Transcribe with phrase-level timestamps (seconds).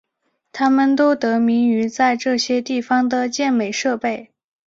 [0.51, 4.31] 它们都得名于在这些地方的健美设备。